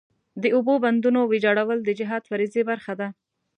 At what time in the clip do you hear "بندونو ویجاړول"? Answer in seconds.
0.83-1.79